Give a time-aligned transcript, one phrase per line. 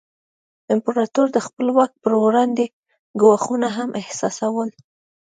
[0.73, 2.65] امپراتور د خپل واک پر وړاندې
[3.21, 4.69] ګواښونه هم احساسول.